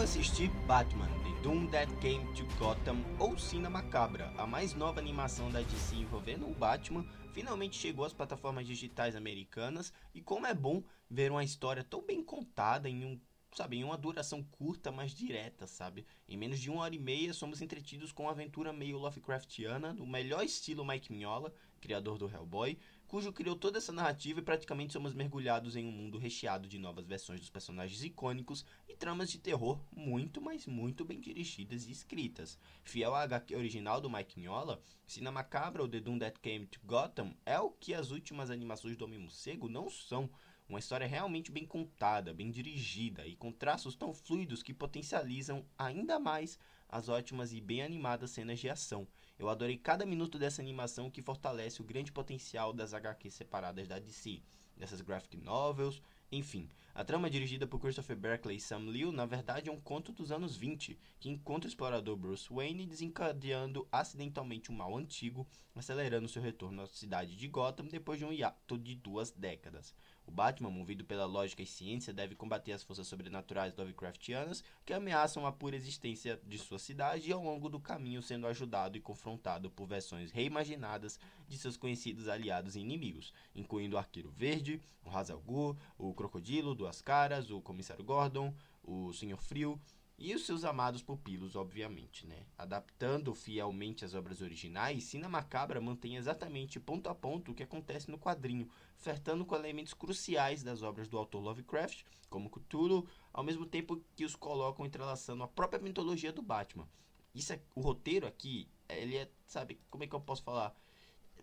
[0.00, 5.50] assistir Batman, The Doom That Came to Gotham ou Cina Macabra, a mais nova animação
[5.50, 10.84] da DC envolvendo o Batman, finalmente chegou às plataformas digitais americanas e como é bom
[11.10, 13.20] ver uma história tão bem contada em um
[13.52, 16.06] sabe, em uma duração curta, mas direta, sabe?
[16.28, 20.06] Em menos de uma hora e meia, somos entretidos com uma aventura meio Lovecraftiana, no
[20.06, 25.14] melhor estilo Mike Mignola, criador do Hellboy, cujo criou toda essa narrativa e praticamente somos
[25.14, 29.82] mergulhados em um mundo recheado de novas versões dos personagens icônicos e tramas de terror
[29.90, 32.58] muito, mas muito bem dirigidas e escritas.
[32.84, 36.80] Fiel à HQ original do Mike Mignola, Cina Macabra ou The Doom That Came to
[36.84, 40.28] Gotham é o que as últimas animações do Homem-Morcego não são.
[40.68, 46.18] Uma história realmente bem contada, bem dirigida e com traços tão fluidos que potencializam ainda
[46.18, 49.08] mais as ótimas e bem animadas cenas de ação.
[49.38, 53.98] Eu adorei cada minuto dessa animação que fortalece o grande potencial das HQs separadas da
[53.98, 54.42] DC,
[54.76, 59.70] dessas graphic novels, enfim, a trama dirigida por Christopher Berkeley e Sam Liu na verdade
[59.70, 64.74] é um conto dos anos 20, que encontra o explorador Bruce Wayne desencadeando acidentalmente um
[64.74, 69.30] mal antigo, acelerando seu retorno à cidade de Gotham depois de um hiato de duas
[69.30, 69.94] décadas.
[70.28, 75.46] O Batman, movido pela lógica e ciência, deve combater as forças sobrenaturais Lovecraftianas que ameaçam
[75.46, 79.70] a pura existência de sua cidade e ao longo do caminho sendo ajudado e confrontado
[79.70, 81.18] por versões reimaginadas
[81.48, 86.74] de seus conhecidos aliados e inimigos, incluindo o Arqueiro Verde, o Hazal Ghul, o Crocodilo,
[86.74, 89.80] Duas Caras, o Comissário Gordon, o Senhor Frio
[90.18, 92.44] e os seus amados pupilos, obviamente, né?
[92.58, 98.10] Adaptando fielmente as obras originais, Cina Macabra mantém exatamente ponto a ponto o que acontece
[98.10, 103.64] no quadrinho, flertando com elementos cruciais das obras do autor Lovecraft, como Cthulhu, ao mesmo
[103.64, 106.88] tempo que os colocam entrelaçando a própria mitologia do Batman.
[107.32, 110.74] Isso é, o roteiro aqui, ele é, sabe, como é que eu posso falar?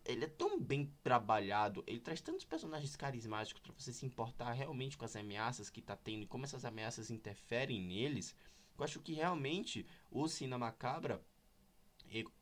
[0.03, 4.97] Ele é tão bem trabalhado, ele traz tantos personagens carismáticos para você se importar realmente
[4.97, 8.36] com as ameaças que tá tendo e como essas ameaças interferem neles
[8.78, 11.24] eu acho que realmente o Cina Macabra,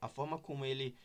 [0.01, 0.97] a forma como ele,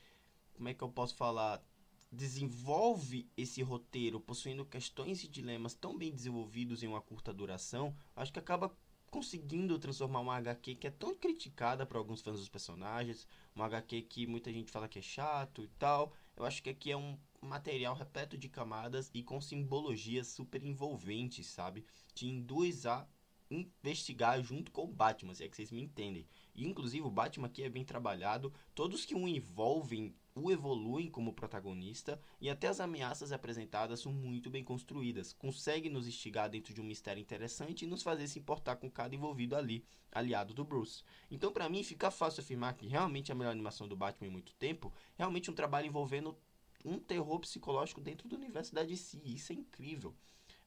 [0.54, 1.62] como é que eu posso falar,
[2.10, 8.32] desenvolve esse roteiro, possuindo questões e dilemas tão bem desenvolvidos em uma curta duração, acho
[8.32, 8.74] que acaba
[9.10, 14.02] conseguindo transformar uma HQ que é tão criticada por alguns fãs dos personagens, uma HQ
[14.02, 16.12] que muita gente fala que é chato e tal.
[16.36, 21.46] Eu acho que aqui é um material repleto de camadas e com simbologias super envolventes,
[21.46, 21.84] sabe?
[22.14, 23.06] Te induz a
[23.50, 26.26] investigar junto com o Batman, se é que vocês me entendem.
[26.54, 31.32] E, inclusive, o Batman aqui é bem trabalhado, todos que o envolvem o evoluem como
[31.32, 35.32] protagonista e até as ameaças apresentadas são muito bem construídas.
[35.32, 39.14] Consegue nos instigar dentro de um mistério interessante e nos fazer se importar com cada
[39.14, 41.02] envolvido ali, aliado do Bruce.
[41.30, 44.54] Então, para mim, fica fácil afirmar que realmente a melhor animação do Batman em muito
[44.54, 46.36] tempo, realmente um trabalho envolvendo
[46.84, 49.20] um terror psicológico dentro do universo da DC.
[49.24, 50.14] Isso é incrível.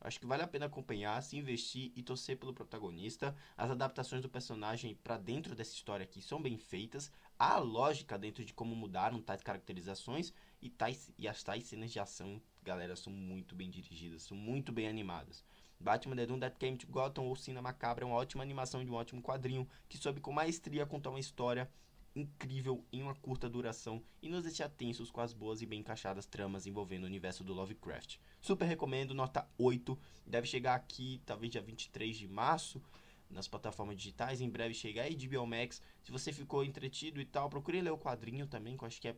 [0.04, 3.36] Acho que vale a pena acompanhar, se investir e torcer pelo protagonista.
[3.56, 7.12] As adaptações do personagem para dentro dessa história aqui são bem feitas.
[7.38, 12.00] Há lógica dentro de como mudaram tais caracterizações e, tais, e as tais cenas de
[12.00, 15.46] ação, galera, são muito bem dirigidas, são muito bem animadas.
[15.80, 18.92] Batman The Doom That Came to Gotham ou Cina Macabra é uma ótima animação de
[18.92, 21.70] um ótimo quadrinho que soube com maestria contar uma história
[22.16, 26.26] incrível em uma curta duração e nos deixa tensos com as boas e bem encaixadas
[26.26, 28.18] tramas envolvendo o universo do Lovecraft.
[28.42, 29.98] Super recomendo, nota 8.
[30.26, 32.82] Deve chegar aqui, talvez dia 23 de março,
[33.30, 34.42] nas plataformas digitais.
[34.42, 35.82] Em breve chegar aí de Biomax.
[36.04, 39.08] Se você ficou entretido e tal, procure ler o quadrinho também, que eu acho que
[39.08, 39.16] é,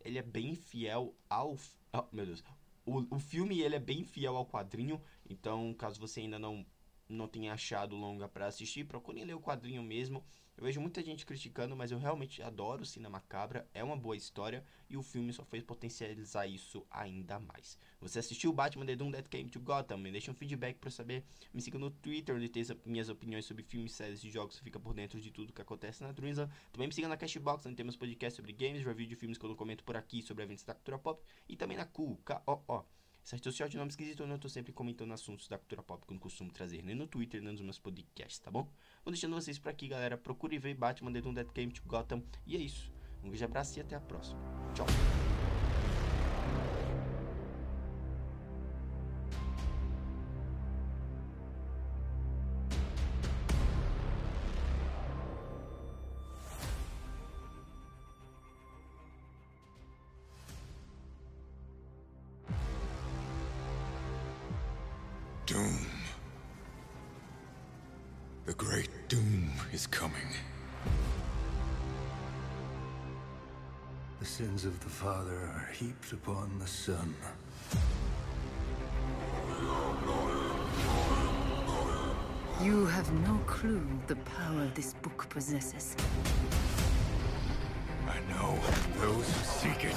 [0.00, 1.56] ele é bem fiel ao.
[1.92, 2.44] Oh, meu Deus.
[2.84, 6.64] O, o filme ele é bem fiel ao quadrinho, então caso você ainda não
[7.08, 10.24] não tenha achado longa para assistir, procure ler o quadrinho mesmo.
[10.56, 14.16] Eu vejo muita gente criticando, mas eu realmente adoro o Cinema Macabra, é uma boa
[14.16, 17.78] história e o filme só fez potencializar isso ainda mais.
[18.00, 19.98] Você assistiu Batman The Doom That Came to Gotham?
[19.98, 21.24] Me deixa um feedback para saber.
[21.52, 24.58] Me siga no Twitter, onde tem minhas opiniões sobre filmes, séries e jogos.
[24.58, 26.50] Fica por dentro de tudo que acontece na Dreamland.
[26.72, 29.54] Também me siga na Cashbox, onde temos podcasts sobre games, review de filmes que eu
[29.54, 31.22] comento por aqui, sobre eventos da cultura pop.
[31.46, 32.84] E também na Cool, K-O-O.
[33.26, 36.12] Se eu de nome esquisito, eu não tô sempre comentando assuntos da cultura pop que
[36.12, 38.70] eu não costumo trazer nem no Twitter, nem nos meus podcasts, tá bom?
[39.04, 40.16] Vou deixando vocês por aqui, galera.
[40.16, 42.22] Procure ver Batman Doom That Came to Gotham.
[42.46, 42.92] E é isso.
[43.24, 44.38] Um grande abraço e até a próxima.
[44.74, 44.86] Tchau.
[65.56, 65.86] Doom.
[68.44, 70.28] The great doom is coming.
[74.20, 77.14] The sins of the father are heaped upon the son.
[82.62, 85.96] You have no clue the power this book possesses.
[88.06, 88.58] I know
[88.98, 89.96] those who seek it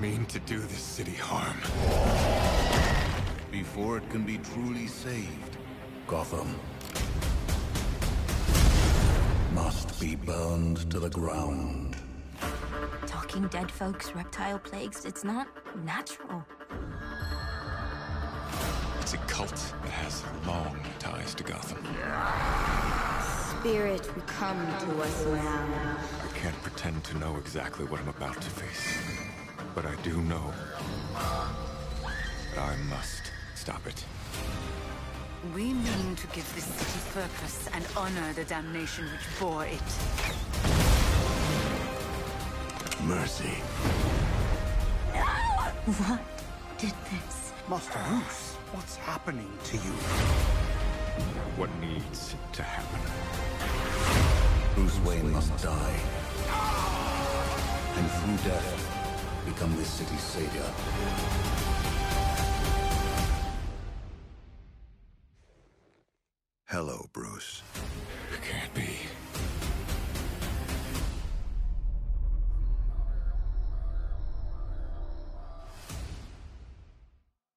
[0.00, 1.56] mean to do this city harm.
[3.52, 5.58] Before it can be truly saved,
[6.06, 6.56] Gotham
[9.54, 11.94] must be burned to the ground.
[13.06, 15.48] Talking dead folks, reptile plagues, it's not
[15.84, 16.42] natural.
[19.02, 21.84] It's a cult that has long ties to Gotham.
[23.60, 25.98] Spirit, come to us now.
[26.24, 28.96] I can't pretend to know exactly what I'm about to face.
[29.74, 30.54] But I do know
[32.54, 33.21] that I must
[33.62, 34.04] stop it.
[35.54, 39.88] We mean to give this city purpose and honor the damnation which bore it.
[43.04, 43.54] Mercy.
[46.00, 46.20] What
[46.76, 47.52] did this?
[47.68, 49.94] Master Bruce, what's happening to you?
[51.56, 53.00] What needs to happen?
[54.74, 56.00] Bruce Wayne must die.
[57.96, 62.01] And through death, become this city's savior.
[66.72, 67.62] Hello, Bruce.
[68.32, 68.91] It can't be.